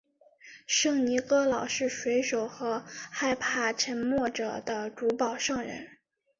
[0.65, 5.99] 圣尼各老是水手和害怕沉没者的主保圣人。